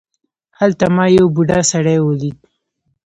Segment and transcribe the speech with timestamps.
[0.59, 2.37] هلته ما یو بوډا سړی ولید.